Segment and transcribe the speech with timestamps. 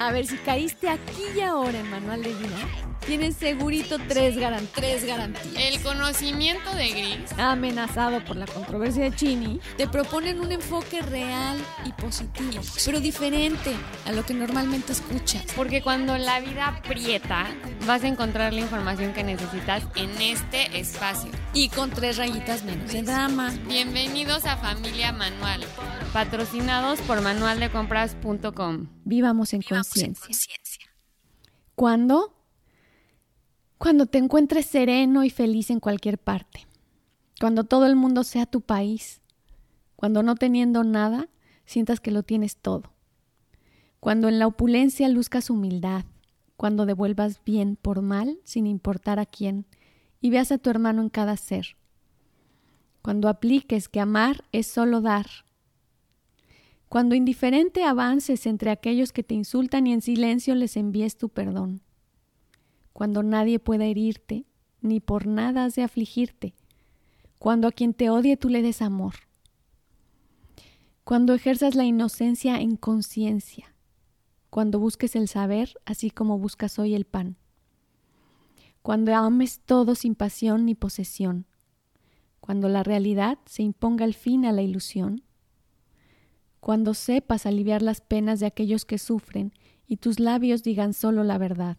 [0.00, 2.56] A ver, si caíste aquí y ahora en Manual de Vida,
[3.08, 5.54] tienes segurito tres, garan tres garantías.
[5.56, 11.56] El conocimiento de Gris, Amenazado por la controversia de Chini, te proponen un enfoque real
[11.86, 13.74] y positivo, pero diferente
[14.04, 15.46] a lo que normalmente escuchas.
[15.56, 17.46] porque cuando la vida aprieta,
[17.86, 21.30] vas a encontrar la información que necesitas en este espacio.
[21.54, 23.54] Y con tres rayitas menos de drama.
[23.66, 25.64] Bienvenidos a Familia Manual,
[26.12, 28.88] patrocinados por manualdecompras.com.
[29.06, 30.28] Vivamos en conciencia.
[31.74, 32.37] ¿Cuándo?
[33.78, 36.66] Cuando te encuentres sereno y feliz en cualquier parte.
[37.40, 39.22] Cuando todo el mundo sea tu país.
[39.94, 41.28] Cuando no teniendo nada,
[41.64, 42.92] sientas que lo tienes todo.
[44.00, 46.04] Cuando en la opulencia luzcas humildad.
[46.56, 49.64] Cuando devuelvas bien por mal, sin importar a quién.
[50.20, 51.76] Y veas a tu hermano en cada ser.
[53.00, 55.26] Cuando apliques que amar es solo dar.
[56.88, 61.80] Cuando indiferente avances entre aquellos que te insultan y en silencio les envíes tu perdón.
[62.98, 64.44] Cuando nadie pueda herirte,
[64.80, 66.56] ni por nada has de afligirte.
[67.38, 69.14] Cuando a quien te odie tú le des amor.
[71.04, 73.72] Cuando ejerzas la inocencia en conciencia.
[74.50, 77.36] Cuando busques el saber, así como buscas hoy el pan.
[78.82, 81.46] Cuando ames todo sin pasión ni posesión.
[82.40, 85.22] Cuando la realidad se imponga al fin a la ilusión
[86.58, 89.52] cuando sepas aliviar las penas de aquellos que sufren
[89.86, 91.78] y tus labios digan solo la verdad,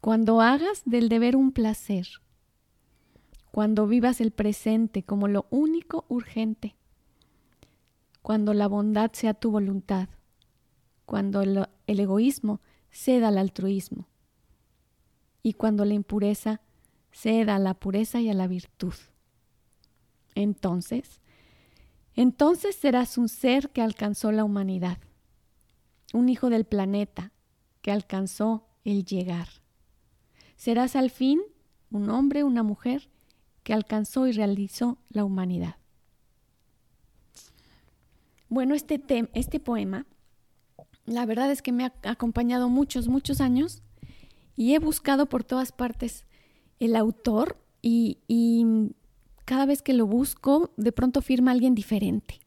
[0.00, 2.06] cuando hagas del deber un placer,
[3.50, 6.76] cuando vivas el presente como lo único urgente,
[8.22, 10.08] cuando la bondad sea tu voluntad,
[11.06, 14.06] cuando el, egoísmo ceda al altruismo
[15.42, 16.60] y cuando la impureza
[17.10, 18.94] ceda a la pureza y a la virtud.
[20.34, 21.20] Entonces,
[22.14, 24.98] entonces serás un ser que alcanzó la humanidad,
[26.12, 27.32] un hijo del planeta
[27.80, 29.48] que alcanzó el llegar.
[30.58, 31.40] Serás al fin
[31.90, 33.08] un hombre, una mujer
[33.62, 35.76] que alcanzó y realizó la humanidad.
[38.48, 39.00] Bueno, este,
[39.34, 40.04] este poema,
[41.06, 43.82] la verdad es que me ha acompañado muchos, muchos años
[44.56, 46.24] y he buscado por todas partes
[46.80, 48.90] el autor y, y
[49.44, 52.40] cada vez que lo busco, de pronto firma alguien diferente.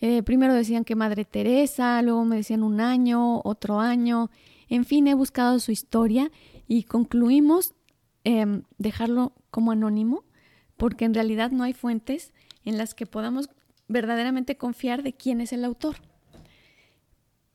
[0.00, 4.30] Eh, primero decían que Madre Teresa, luego me decían un año, otro año.
[4.68, 6.30] En fin, he buscado su historia
[6.68, 7.74] y concluimos
[8.24, 10.24] eh, dejarlo como anónimo,
[10.76, 12.32] porque en realidad no hay fuentes
[12.64, 13.48] en las que podamos
[13.88, 15.96] verdaderamente confiar de quién es el autor.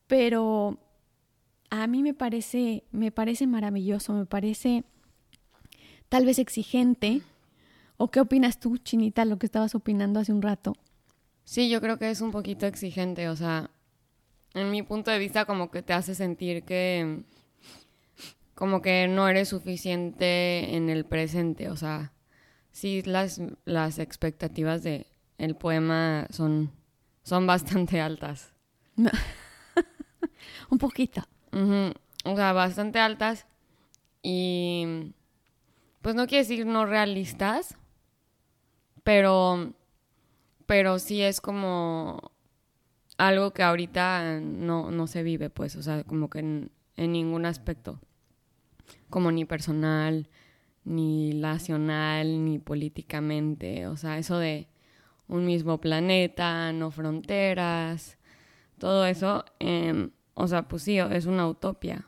[0.08, 0.80] Pero
[1.70, 4.84] a mí me parece, me parece maravilloso, me parece
[6.10, 7.22] tal vez exigente.
[7.98, 10.76] ¿O qué opinas tú, Chinita, lo que estabas opinando hace un rato?
[11.44, 13.72] Sí, yo creo que es un poquito exigente, o sea,
[14.54, 17.24] en mi punto de vista como que te hace sentir que
[18.62, 22.14] como que no eres suficiente en el presente, o sea,
[22.72, 25.08] sí las, las expectativas de
[25.40, 26.72] el poema son,
[27.24, 28.54] son bastante altas.
[30.70, 31.24] un poquito.
[31.52, 33.48] O sea, bastante altas
[34.22, 35.16] y
[36.04, 37.76] pues no quiere decir no realistas,
[39.02, 39.74] pero
[40.68, 42.32] pero sí es como
[43.18, 47.48] algo que ahorita no, no se vive, pues, o sea, como que en, en ningún
[47.48, 48.00] aspecto,
[49.12, 50.28] como ni personal,
[50.84, 54.68] ni nacional, ni políticamente, o sea, eso de
[55.28, 58.18] un mismo planeta, no fronteras,
[58.80, 62.08] todo eso, eh, o sea, pues sí, es una utopia.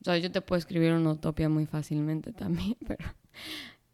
[0.00, 3.04] O sea, yo te puedo escribir una utopia muy fácilmente también, pero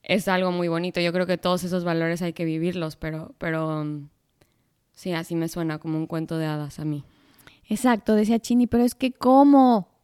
[0.03, 1.01] es algo muy bonito.
[1.01, 4.09] Yo creo que todos esos valores hay que vivirlos, pero, pero um,
[4.93, 7.05] sí, así me suena como un cuento de hadas a mí.
[7.69, 9.96] Exacto, decía Chini, pero es que ¿cómo?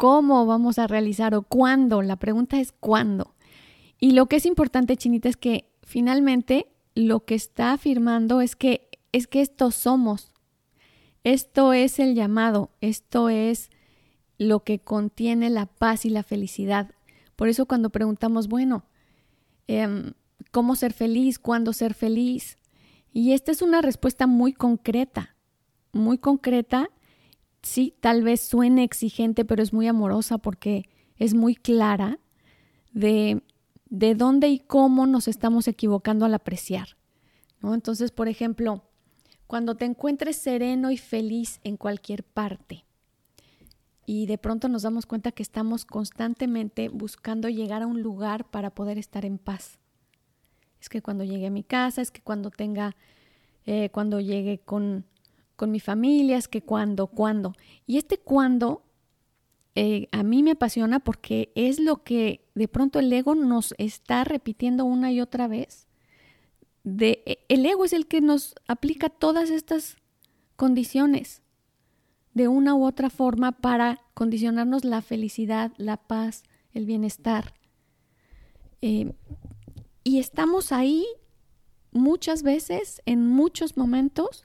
[0.00, 2.00] ¿Cómo vamos a realizar o cuándo?
[2.00, 3.34] La pregunta es cuándo.
[3.98, 8.88] Y lo que es importante, Chinita, es que finalmente lo que está afirmando es que
[9.12, 10.32] es que estos somos.
[11.22, 13.68] Esto es el llamado, esto es
[14.38, 16.92] lo que contiene la paz y la felicidad.
[17.36, 18.84] Por eso cuando preguntamos, bueno,
[19.68, 20.14] eh,
[20.50, 21.38] ¿cómo ser feliz?
[21.38, 22.56] ¿Cuándo ser feliz?
[23.12, 25.36] Y esta es una respuesta muy concreta,
[25.92, 26.88] muy concreta.
[27.62, 32.18] Sí, tal vez suene exigente, pero es muy amorosa porque es muy clara
[32.92, 33.42] de,
[33.90, 36.96] de dónde y cómo nos estamos equivocando al apreciar.
[37.60, 37.74] ¿no?
[37.74, 38.84] Entonces, por ejemplo,
[39.46, 42.84] cuando te encuentres sereno y feliz en cualquier parte
[44.06, 48.70] y de pronto nos damos cuenta que estamos constantemente buscando llegar a un lugar para
[48.70, 49.78] poder estar en paz.
[50.80, 52.96] Es que cuando llegue a mi casa, es que cuando tenga,
[53.66, 55.04] eh, cuando llegue con,
[55.60, 57.54] con mi familia, es que cuando, cuando.
[57.86, 58.82] Y este cuando
[59.74, 64.24] eh, a mí me apasiona porque es lo que de pronto el ego nos está
[64.24, 65.86] repitiendo una y otra vez.
[66.82, 69.98] De, e, el ego es el que nos aplica todas estas
[70.56, 71.42] condiciones
[72.32, 76.42] de una u otra forma para condicionarnos la felicidad, la paz,
[76.72, 77.52] el bienestar.
[78.80, 79.12] Eh,
[80.04, 81.04] y estamos ahí
[81.92, 84.42] muchas veces, en muchos momentos,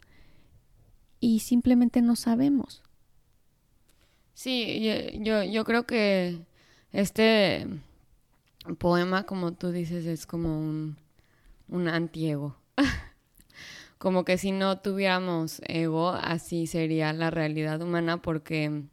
[1.26, 2.84] y simplemente no sabemos.
[4.36, 6.38] Sí, yo, yo, creo que
[6.92, 7.66] este
[8.78, 10.98] poema, como tú dices, es como un,
[11.68, 12.58] un antiego.
[13.98, 18.84] como que si no tuviéramos ego, así sería la realidad humana, porque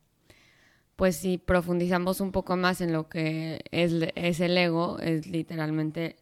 [0.96, 6.17] pues si profundizamos un poco más en lo que es, es el ego, es literalmente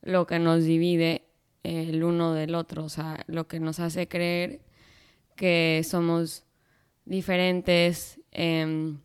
[0.00, 1.24] lo que nos divide
[1.64, 4.60] el uno del otro, o sea, lo que nos hace creer
[5.36, 6.44] que somos
[7.04, 8.98] diferentes em,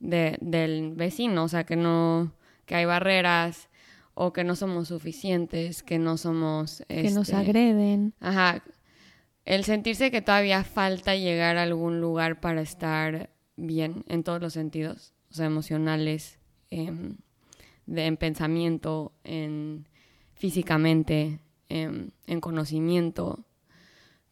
[0.00, 2.32] del vecino, o sea, que no,
[2.64, 3.68] que hay barreras
[4.14, 6.82] o que no somos suficientes, que no somos...
[6.88, 8.14] que nos este, agreden.
[8.20, 8.62] Ajá.
[9.44, 14.52] El sentirse que todavía falta llegar a algún lugar para estar bien en todos los
[14.52, 16.38] sentidos, o sea, emocionales,
[16.70, 17.16] em,
[17.86, 19.88] de, en pensamiento, en
[20.34, 23.44] físicamente, en, en conocimiento,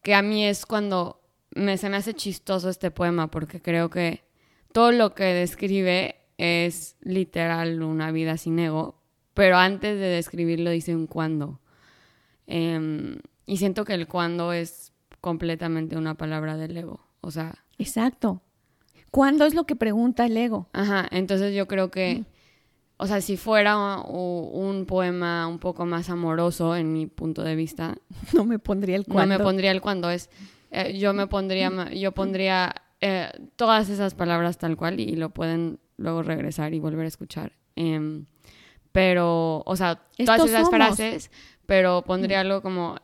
[0.01, 1.20] que a mí es cuando
[1.55, 4.23] me, se me hace chistoso este poema porque creo que
[4.71, 8.95] todo lo que describe es literal una vida sin ego,
[9.33, 11.59] pero antes de describirlo dice un cuándo.
[12.47, 16.99] Em, y siento que el cuándo es completamente una palabra del ego.
[17.21, 17.63] O sea.
[17.77, 18.41] Exacto.
[19.11, 20.67] ¿Cuándo es lo que pregunta el ego?
[20.73, 21.07] Ajá.
[21.11, 22.25] Entonces yo creo que.
[22.97, 27.97] O sea, si fuera un poema un poco más amoroso en mi punto de vista.
[28.33, 29.33] No me pondría el cuándo.
[29.33, 30.09] No me pondría el cuándo.
[30.09, 30.29] Es
[30.71, 35.79] eh, yo me pondría, yo pondría eh, todas esas palabras tal cual y, lo pueden
[35.97, 37.51] luego regresar y volver a escuchar.
[37.75, 38.25] Em,
[38.91, 41.31] pero, o sea, todas esas frases,
[41.65, 42.95] pero pondría algo como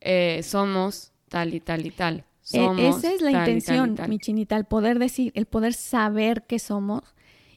[0.00, 2.24] eh, somos tal y tal y tal.
[2.52, 6.58] E, somos esa es la intención, mi chinita, el poder decir, el poder saber que
[6.58, 7.02] somos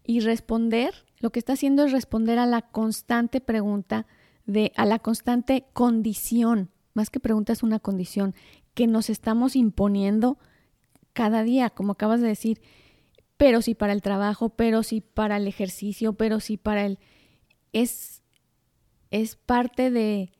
[0.06, 1.06] y responder.
[1.20, 4.08] Lo que está haciendo es responder a la constante pregunta
[4.46, 6.72] de, a la constante condición.
[6.94, 8.34] Más que pregunta es una condición
[8.80, 10.38] que nos estamos imponiendo
[11.12, 12.62] cada día, como acabas de decir,
[13.36, 16.98] pero sí para el trabajo, pero sí para el ejercicio, pero sí para el...
[17.74, 18.22] Es,
[19.12, 20.32] es parte de,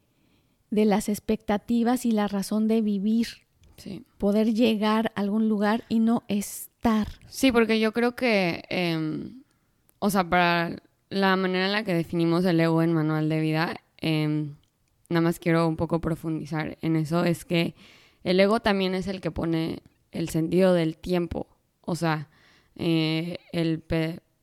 [0.72, 3.28] de las expectativas y la razón de vivir.
[4.18, 7.10] Poder llegar a algún lugar y no estar.
[7.28, 9.44] Sí, porque yo creo que, em,
[10.00, 10.78] o sea, para
[11.10, 14.56] la manera en la que definimos el ego en Manual de Vida, em,
[15.10, 17.76] nada más quiero un poco profundizar en eso, es que
[18.24, 19.82] el ego también es el que pone
[20.12, 21.48] el sentido del tiempo.
[21.82, 22.30] O sea,
[22.76, 23.84] eh, el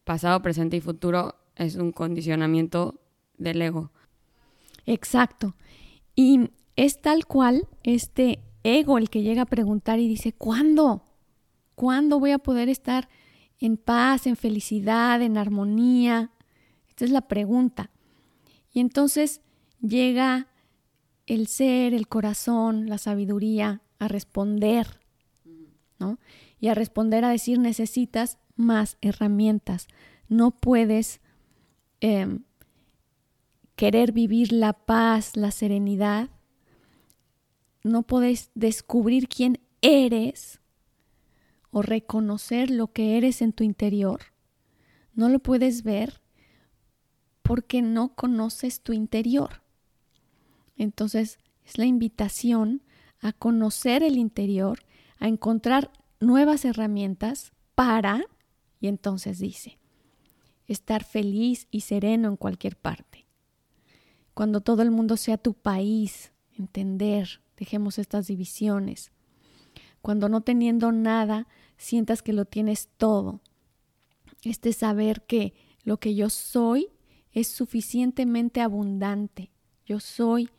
[0.04, 3.00] pasado, presente y futuro es un condicionamiento
[3.38, 3.90] del ego.
[4.84, 5.54] Exacto.
[6.14, 11.04] Y es tal cual este ego el que llega a preguntar y dice, ¿cuándo?
[11.74, 13.08] ¿Cuándo voy a poder estar
[13.58, 16.30] en paz, en felicidad, en armonía?
[16.88, 17.90] Esta es la pregunta.
[18.72, 19.40] Y entonces
[19.80, 20.48] llega
[21.26, 25.00] el ser, el corazón, la sabiduría, a responder,
[25.98, 26.18] ¿no?
[26.60, 29.88] Y a responder a decir necesitas más herramientas.
[30.28, 31.20] No puedes
[32.00, 32.44] em,
[33.74, 36.30] querer vivir la paz, la serenidad.
[37.82, 40.60] No puedes descubrir quién eres
[41.70, 44.20] o reconocer lo que eres en tu interior.
[45.14, 46.20] No lo puedes ver
[47.42, 49.62] porque no conoces tu interior.
[50.76, 52.82] Entonces, es la invitación
[53.20, 54.80] a conocer el interior,
[55.18, 55.90] a encontrar
[56.20, 58.24] nuevas herramientas para,
[58.80, 59.78] y entonces dice,
[60.66, 63.26] estar feliz y sereno en cualquier parte.
[64.34, 69.10] Cuando todo el mundo sea tu país, entender, dejemos estas divisiones.
[70.02, 73.40] Cuando no teniendo nada, sientas que lo tienes todo.
[74.42, 75.54] Este saber que
[75.84, 76.88] lo que yo soy
[77.32, 79.50] es suficientemente abundante.
[79.84, 80.50] Yo soy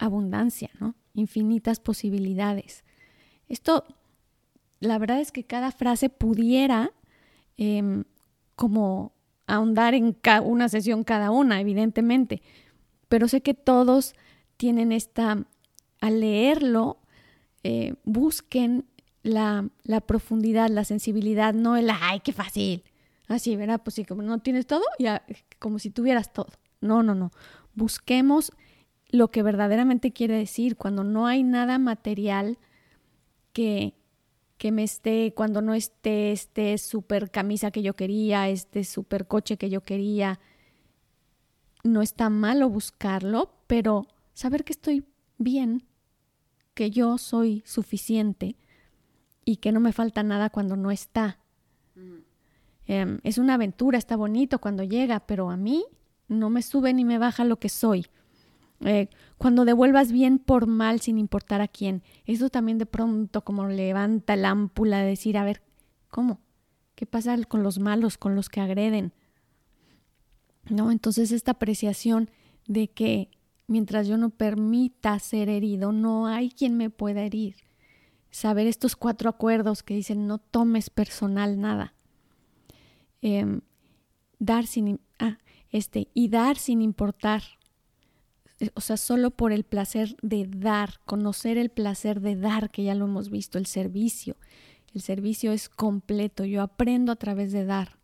[0.00, 0.96] abundancia, ¿no?
[1.14, 2.84] Infinitas posibilidades.
[3.48, 3.84] Esto,
[4.80, 6.92] la verdad es que cada frase pudiera
[7.56, 8.04] em,
[8.56, 9.12] como
[9.46, 12.42] ahondar en una sesión cada una, evidentemente,
[13.08, 14.14] pero sé que todos
[14.56, 15.44] tienen esta,
[16.00, 16.98] al leerlo,
[17.62, 18.86] eh, busquen
[19.22, 22.84] la, la, profundidad, la sensibilidad, no el, ay, qué fácil.
[23.28, 23.80] Así, ¿verdad?
[23.82, 25.24] Pues sí, como no tienes todo, ya,
[25.58, 26.48] como si tuvieras todo.
[26.80, 27.30] No, no, no.
[27.74, 28.52] Busquemos
[29.10, 32.58] lo que verdaderamente quiere decir, cuando no hay nada material
[33.52, 33.94] que,
[34.56, 39.56] que me esté, cuando no esté, este super camisa que yo quería, este super coche
[39.56, 40.40] que yo quería.
[41.82, 45.04] No está malo buscarlo, pero saber que estoy
[45.38, 45.86] bien,
[46.74, 48.56] que yo soy suficiente
[49.44, 51.38] y que no me falta nada cuando no está.
[52.86, 55.84] Em, es una aventura, está bonito cuando llega, pero a mí
[56.28, 58.06] no me sube ni me baja lo que soy.
[58.82, 62.02] Eh, cuando devuelvas bien por mal sin importar a quién.
[62.24, 65.62] Eso también de pronto como levanta la ámpula de decir, a ver,
[66.08, 66.40] ¿cómo?
[66.94, 69.12] ¿Qué pasa con los malos, con los que agreden?
[70.68, 70.90] ¿No?
[70.90, 72.30] Entonces esta apreciación
[72.66, 73.30] de que
[73.66, 77.56] mientras yo no permita ser herido, no hay quien me pueda herir.
[78.30, 81.94] Saber estos cuatro acuerdos que dicen no tomes personal nada.
[83.22, 83.60] Em,
[84.38, 85.38] dar sin ah,
[85.70, 87.42] este, y dar sin importar
[88.74, 92.94] o sea, solo por el placer de dar, conocer el placer de dar, que ya
[92.94, 94.36] lo hemos visto, el servicio.
[94.94, 97.98] El servicio es completo, yo aprendo a través de dar.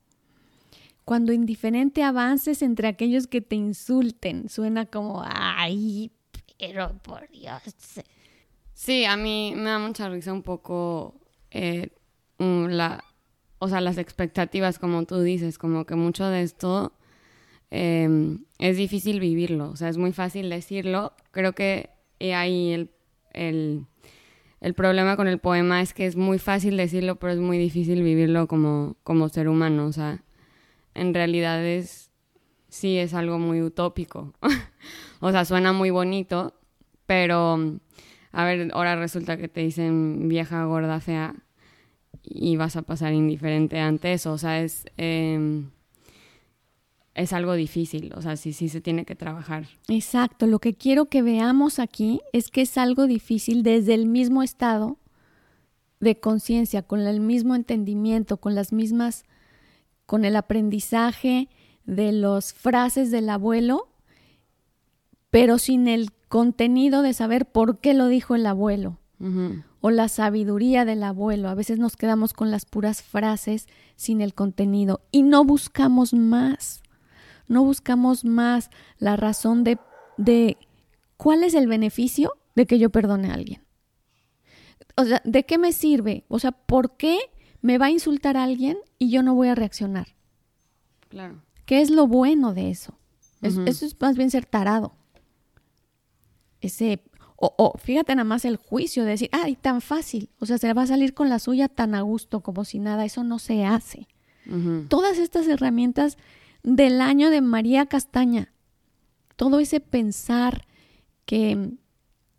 [1.04, 6.10] Cuando indiferente avances entre aquellos que te insulten, suena como, ay,
[6.58, 7.62] pero por Dios.
[8.74, 11.14] Sí, a mí me da mucha risa un poco
[11.50, 11.90] eh,
[12.38, 13.04] la,
[13.58, 16.92] o sea, las expectativas, como tú dices, como que mucho de esto
[17.70, 21.12] Em, es difícil vivirlo, o sea, es muy fácil decirlo.
[21.32, 22.90] Creo que ahí el,
[24.60, 28.02] el, problema con el poema es que es muy fácil decirlo, pero es muy difícil
[28.02, 30.22] vivirlo como, como ser humano, o sea,
[30.94, 32.10] en realidad es,
[32.68, 34.32] sí es algo muy utópico,
[35.20, 36.54] o sea, suena muy bonito,
[37.06, 37.78] pero,
[38.32, 41.34] a ver, ahora resulta que te dicen vieja, gorda, fea,
[42.22, 44.86] y vas a pasar indiferente ante eso, o sea, es...
[44.96, 45.64] Eh,
[47.16, 49.66] es algo difícil, o sea, sí, sí se tiene que trabajar.
[49.88, 54.42] Exacto, lo que quiero que veamos aquí es que es algo difícil desde el mismo
[54.42, 54.98] estado
[55.98, 59.24] de conciencia, con el mismo entendimiento, con las mismas,
[60.04, 61.48] con el aprendizaje
[61.86, 63.88] de las frases del abuelo,
[65.30, 68.98] pero sin el contenido de saber por qué lo dijo el abuelo.
[69.80, 71.48] O la sabiduría del abuelo.
[71.48, 76.82] A veces nos quedamos con las puras frases sin el contenido y no buscamos más
[77.48, 79.78] no buscamos más la razón de,
[80.16, 80.56] de
[81.16, 83.64] cuál es el beneficio de que yo perdone a alguien.
[84.96, 86.24] O sea, ¿de qué me sirve?
[86.28, 87.18] O sea, ¿por qué
[87.60, 90.08] me va a insultar a alguien y yo no voy a reaccionar?
[91.08, 91.42] Claro.
[91.66, 92.98] ¿Qué es lo bueno de eso?
[93.42, 94.94] Eso es más bien ser tarado.
[96.60, 97.02] Ese,
[97.36, 100.30] o, fíjate nada más el juicio de decir, ay, tan fácil.
[100.40, 103.04] O sea, se va a salir con la suya tan a gusto como si nada.
[103.04, 104.08] Eso no se hace.
[104.88, 106.18] Todas estas herramientas
[106.66, 108.52] del año de María Castaña.
[109.36, 110.66] Todo ese pensar
[111.24, 111.70] que,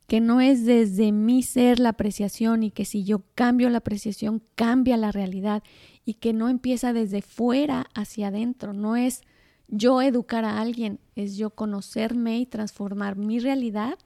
[0.06, 4.44] que no es desde mi ser la apreciación y que si yo cambio la apreciación
[4.56, 5.64] cambia la realidad
[6.04, 9.22] y que no empieza desde fuera hacia adentro, no es
[9.70, 13.98] yo educar a alguien, es yo conocerme y transformar mi realidad,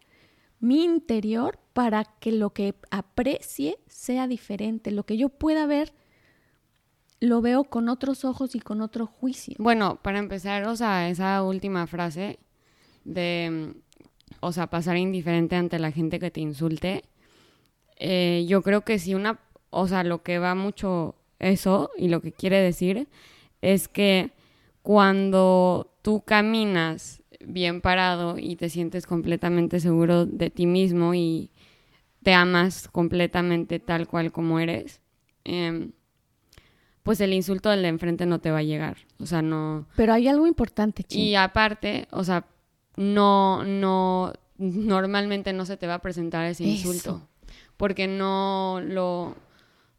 [0.60, 5.94] mi interior, para que lo que aprecie sea diferente, lo que yo pueda ver
[7.22, 9.56] lo veo con otros ojos y con otro juicio.
[9.60, 12.40] Bueno, para empezar, o sea, esa última frase
[13.06, 13.76] de,
[14.40, 17.04] o sea, pasar indiferente ante la gente que te insulte,
[17.98, 22.22] eh, yo creo que si una, o sea, lo que va mucho eso y lo
[22.22, 23.08] que quiere decir
[23.62, 24.32] es que
[24.82, 31.52] cuando tú caminas bien parado y te sientes completamente seguro de ti mismo y
[32.24, 35.02] te amas completamente tal cual como eres,
[35.46, 35.92] eh,
[37.04, 38.98] pues el insulto del de enfrente no te va a llegar.
[39.20, 39.88] O sea, no.
[39.96, 41.22] Pero hay algo importante, Ching.
[41.22, 42.46] Y aparte, o sea,
[42.96, 47.28] no, no, normalmente no se te va a presentar ese insulto.
[47.78, 49.36] Porque no lo,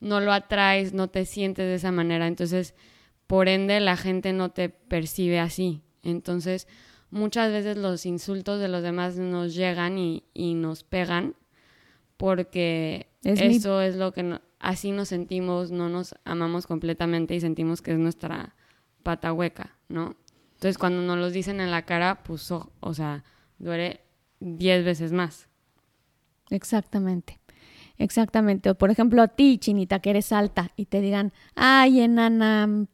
[0.00, 2.26] no lo atraes, no te sientes de esa manera.
[2.26, 2.74] Entonces,
[3.26, 5.82] por ende, la gente no te percibe así.
[6.04, 6.68] Entonces,
[7.10, 11.34] muchas veces los insultos de los demás nos llegan y, y nos pegan
[12.22, 17.92] porque eso es lo que así nos sentimos, no nos amamos completamente y sentimos que
[17.92, 18.54] es nuestra
[19.02, 20.16] pata hueca, ¿no?
[20.54, 23.24] Entonces cuando nos los dicen en la cara, pues, o, sea,
[23.58, 24.00] duele
[24.38, 25.48] diez veces más.
[26.50, 27.40] Exactamente.
[27.98, 28.70] Exactamente.
[28.70, 32.86] O por ejemplo a ti, Chinita, que eres alta, y te digan, ay, enana,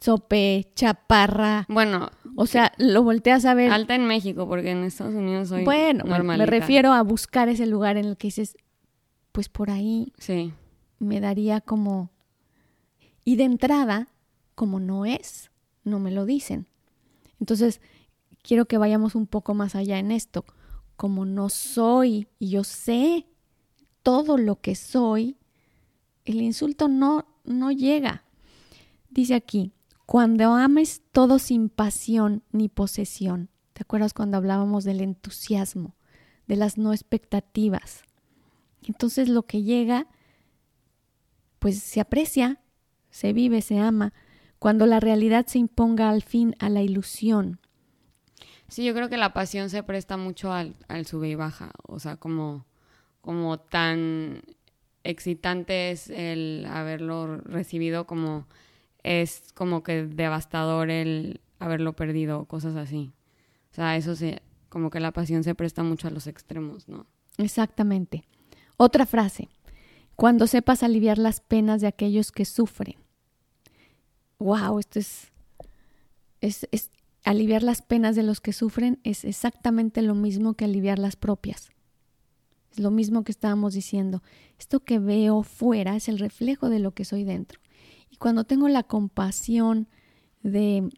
[0.00, 1.66] sope, chaparra.
[1.68, 2.10] Bueno.
[2.38, 3.70] O sea, lo volteas a ver.
[3.70, 7.98] Alta en México, porque en Estados Unidos soy Bueno, me refiero a buscar ese lugar
[7.98, 8.56] en el que dices,
[9.32, 10.12] pues por ahí.
[10.18, 10.52] Sí
[10.98, 12.10] me daría como...
[13.24, 14.08] Y de entrada,
[14.54, 15.50] como no es,
[15.84, 16.66] no me lo dicen.
[17.40, 17.80] Entonces,
[18.42, 20.44] quiero que vayamos un poco más allá en esto.
[20.96, 23.26] Como no soy y yo sé
[24.02, 25.36] todo lo que soy,
[26.24, 28.24] el insulto no, no llega.
[29.10, 29.72] Dice aquí,
[30.06, 33.50] cuando ames todo sin pasión ni posesión.
[33.72, 35.96] ¿Te acuerdas cuando hablábamos del entusiasmo,
[36.46, 38.04] de las no expectativas?
[38.84, 40.06] Entonces lo que llega,
[41.66, 42.60] pues se aprecia,
[43.10, 44.12] se vive, se ama,
[44.60, 47.58] cuando la realidad se imponga al fin a la ilusión.
[48.68, 51.98] Sí, yo creo que la pasión se presta mucho al, al sube y baja, o
[51.98, 52.66] sea, como,
[53.20, 54.42] como tan
[55.02, 58.46] excitante es el haberlo recibido como
[59.02, 63.10] es como que devastador el haberlo perdido, cosas así.
[63.72, 67.06] O sea, eso se, como que la pasión se presta mucho a los extremos, ¿no?
[67.38, 68.22] Exactamente.
[68.76, 69.48] Otra frase.
[70.16, 72.96] Cuando sepas aliviar las penas de aquellos que sufren.
[74.38, 75.32] Wow, esto es,
[76.40, 76.90] es, es
[77.24, 81.70] aliviar las penas de los que sufren es exactamente lo mismo que aliviar las propias.
[82.70, 84.22] Es lo mismo que estábamos diciendo.
[84.58, 87.60] Esto que veo fuera es el reflejo de lo que soy dentro.
[88.10, 89.88] Y cuando tengo la compasión
[90.42, 90.88] de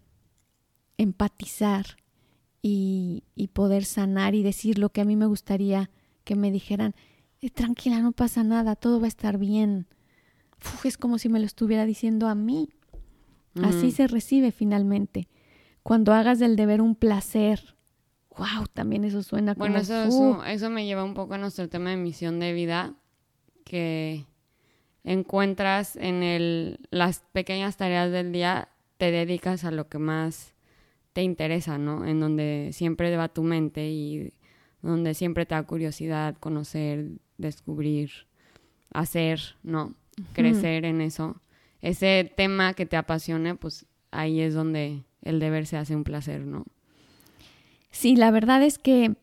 [0.98, 1.96] empatizar
[2.60, 3.22] y,
[3.54, 5.90] poder sanar y decir lo que a mí me gustaría
[6.25, 6.94] que me dijeran,
[7.50, 9.87] tranquila, no pasa nada, todo va a estar bien.
[10.85, 12.71] es como si me lo estuviera diciendo a mí.
[13.62, 15.28] Así se recibe finalmente.
[15.83, 17.75] Cuando hagas del deber un placer,
[18.37, 19.66] wow, también eso suena como...
[19.66, 22.95] Bueno, eso, eso me lleva un poco a nuestro tema de misión de vida,
[23.64, 24.26] que
[25.04, 30.54] encuentras en el, las pequeñas tareas del día, te dedicas a lo que más
[31.12, 32.07] te interesa, ¿no?
[32.07, 34.35] En donde siempre va tu mente y
[34.83, 37.07] donde siempre te da curiosidad conocer,
[37.38, 38.11] descubrir,
[38.92, 39.95] hacer, ¿no?
[40.33, 41.40] Crecer en eso.
[41.80, 46.45] Ese tema que te apasione, pues ahí es donde el deber se hace un placer,
[46.45, 46.64] ¿no?
[47.90, 49.16] Sí, la verdad es que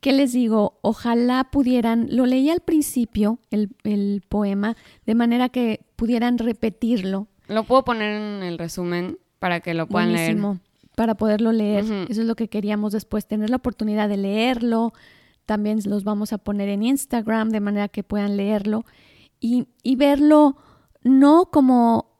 [0.00, 0.78] ¿qué les digo?
[0.82, 7.26] Ojalá pudieran, lo leí al principio, el, poema, de manera que pudieran repetirlo.
[7.48, 10.90] Lo puedo poner en el resumen para que lo puedan Buenísimo, leer.
[10.94, 11.84] Para poderlo leer.
[12.08, 14.92] Eso es lo que queríamos después, tener la oportunidad de leerlo.
[15.46, 18.84] También los vamos a poner en Instagram de manera que puedan leerlo
[19.40, 20.56] y, y verlo
[21.02, 22.16] no como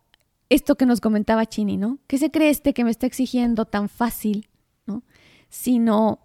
[0.48, 1.98] esto que nos comentaba Chini, ¿no?
[2.06, 4.48] ¿Qué se cree este que me está exigiendo tan fácil,
[4.86, 5.02] ¿no?
[5.48, 6.20] Sino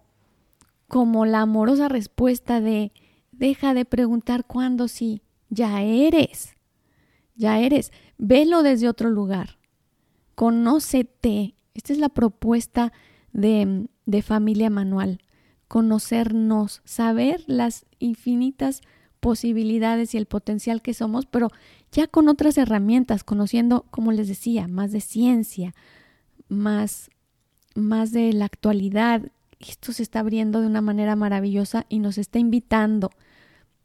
[0.86, 2.92] como la amorosa respuesta de
[3.32, 6.56] deja de preguntar cuándo sí, ya eres,
[7.34, 9.58] ya eres, velo desde otro lugar,
[10.34, 11.54] conócete.
[11.74, 12.92] Esta es la propuesta
[13.32, 15.18] de, de familia manual,
[15.72, 18.82] conocernos, saber las infinitas
[19.20, 21.48] posibilidades y el potencial que somos, pero
[21.92, 25.74] ya con otras herramientas, conociendo, como les decía, más de ciencia,
[26.50, 27.10] más,
[27.74, 29.22] más de la actualidad,
[29.60, 33.10] esto se está abriendo de una manera maravillosa y nos está invitando.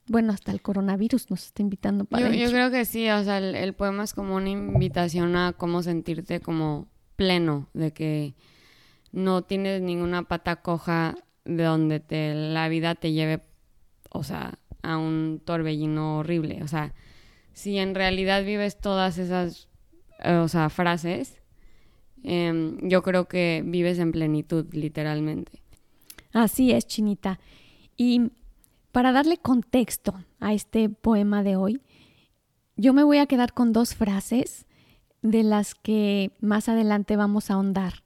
[0.08, 3.38] Bueno, hasta el coronavirus nos está invitando para yo, yo creo que sí, o sea,
[3.38, 8.34] el, poema es como una invitación a cómo sentirte como pleno, de que
[9.13, 11.15] no tienes ninguna pata coja
[11.47, 13.41] donde te, la vida te lleve,
[14.10, 16.62] o sea, a un torbellino horrible.
[16.63, 16.93] O sea,
[17.53, 19.67] si en realidad vives todas esas,
[20.23, 21.41] eh, o sea, frases,
[22.23, 25.62] em, yo creo que vives en plenitud, literalmente.
[26.33, 27.39] Así es, Chinita.
[27.95, 28.31] Y
[28.91, 31.81] para darle contexto a este poema de hoy,
[32.75, 34.65] yo me voy a quedar con dos frases
[35.21, 38.03] de las que más adelante vamos a ahondar.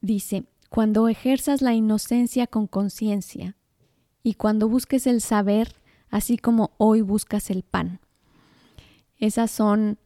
[0.00, 3.56] Dice, cuando ejerzas la inocencia con conciencia
[4.22, 5.74] y cuando busques el saber,
[6.10, 8.00] así como hoy buscas el pan.
[9.16, 9.98] Esas son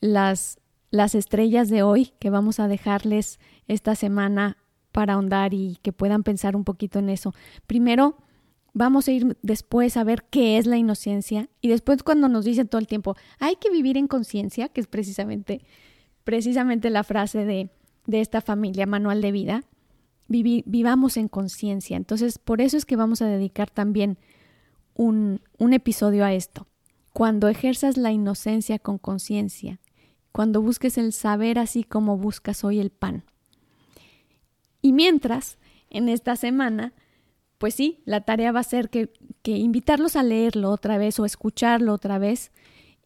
[0.00, 0.58] las,
[0.90, 4.58] las estrellas de hoy que vamos a dejarles esta semana
[4.92, 7.34] para ahondar y que puedan pensar un poquito en eso.
[7.66, 8.16] Primero,
[8.72, 12.68] vamos a ir después a ver qué es la inocencia y después cuando nos dicen
[12.68, 15.64] todo el tiempo, hay que vivir en conciencia, que es precisamente,
[16.24, 17.70] precisamente la frase de,
[18.06, 19.64] de esta familia, manual de vida,
[20.28, 21.96] vivamos en conciencia.
[21.96, 24.18] Entonces, por eso es que vamos a dedicar también
[24.94, 26.66] un, un episodio a esto.
[27.12, 29.80] Cuando ejerzas la inocencia con conciencia,
[30.32, 33.24] cuando busques el saber así como buscas hoy el pan.
[34.82, 35.58] Y mientras,
[35.90, 36.92] en esta semana,
[37.64, 39.10] pues sí, la tarea va a ser que,
[39.44, 42.52] invitarlos a leerlo otra vez o escucharlo otra vez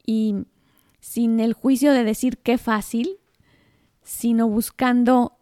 [0.04, 0.34] y
[0.98, 3.20] sin el juicio de decir qué fácil,
[4.02, 5.37] sino buscando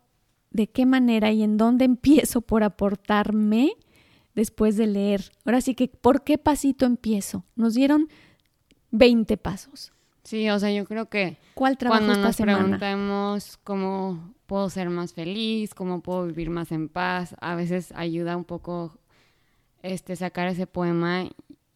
[0.57, 3.73] de qué manera y en dónde empiezo por aportarme
[4.35, 5.31] después de leer.
[5.45, 7.45] Ahora sí que, ¿por qué pasito empiezo?
[7.55, 8.09] Nos dieron
[8.91, 9.93] 20 pasos.
[10.25, 15.13] Sí, o sea, yo creo que ¿Cuál trabajo cuando nos preguntamos cómo puedo ser más
[15.13, 18.99] feliz, cómo puedo vivir más en paz, a veces ayuda un poco
[19.83, 21.27] este sacar ese poema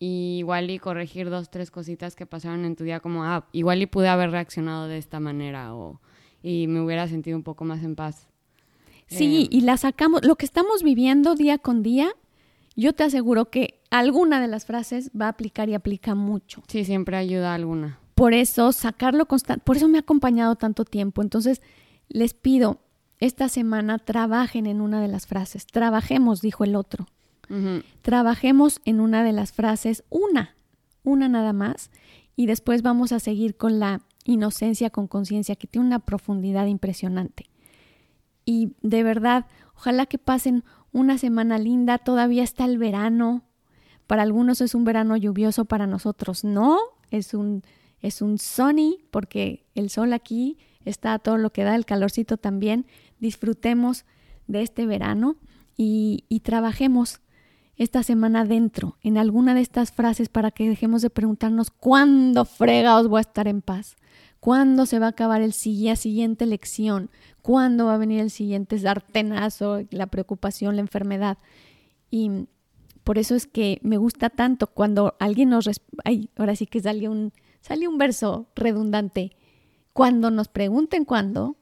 [0.01, 3.83] y igual y corregir dos, tres cositas que pasaron en tu día, como, ah, igual
[3.83, 6.01] y pude haber reaccionado de esta manera o,
[6.43, 8.30] y me hubiera sentido un poco más en paz.
[9.11, 12.11] Sí, Eh, y la sacamos, lo que estamos viviendo día con día,
[12.77, 16.62] yo te aseguro que alguna de las frases va a aplicar y aplica mucho.
[16.68, 17.99] Sí, siempre ayuda alguna.
[18.14, 21.23] Por eso, sacarlo constante, por eso me ha acompañado tanto tiempo.
[21.23, 21.61] Entonces,
[22.09, 22.81] les pido,
[23.18, 25.66] esta semana trabajen en una de las frases.
[25.66, 27.07] Trabajemos, dijo el otro.
[28.03, 30.55] Trabajemos en una de las frases, una,
[31.03, 31.90] una nada más,
[32.37, 37.46] y después vamos a seguir con la inocencia con conciencia, que tiene una profundidad impresionante.
[38.51, 43.45] Y de verdad, ojalá que pasen una semana linda, todavía está el verano.
[44.09, 46.77] Para algunos es un verano lluvioso, para nosotros no,
[47.13, 47.63] es un,
[48.01, 52.87] es un sunny, porque el sol aquí está todo lo que da, el calorcito también.
[53.21, 54.05] Disfrutemos
[54.49, 55.37] de este verano
[55.77, 57.21] y, y trabajemos
[57.77, 63.07] esta semana dentro en alguna de estas frases para que dejemos de preguntarnos cuándo fregados
[63.07, 63.95] voy a estar en paz,
[64.40, 67.11] cuándo se va a acabar el siguiente, siguiente lección,
[67.42, 71.38] cuándo va a venir el siguiente sartenazo, la preocupación, la enfermedad.
[72.11, 72.48] Y
[73.05, 75.68] por eso es que me gusta tanto cuando alguien nos...
[76.05, 79.37] Ay, ahora sí que salió un, salió un verso redundante.
[79.92, 81.57] Cuando nos pregunten cuándo,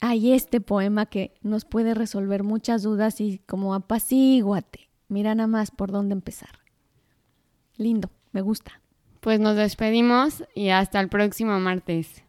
[0.00, 4.90] hay este poema que nos puede resolver muchas dudas y como apacíguate.
[5.08, 6.60] Mira nada más por dónde empezar.
[7.76, 8.79] Lindo, me gusta.
[9.20, 12.24] Pues nos despedimos y hasta el próximo martes.